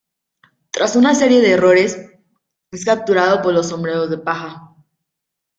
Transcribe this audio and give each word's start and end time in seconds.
Tras 0.71 0.95
una 0.95 1.13
serie 1.13 1.41
de 1.41 1.51
errores, 1.51 2.09
es 2.73 2.85
capturado 2.85 3.43
por 3.43 3.53
los 3.53 3.69
Sombrero 3.69 4.07
de 4.07 4.17
paja. 4.17 4.73